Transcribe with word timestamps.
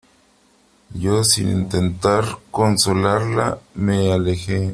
yo, 0.95 1.23
sin 1.23 1.47
intentar 1.47 2.39
consolarla 2.49 3.59
me 3.75 4.11
alejé. 4.11 4.67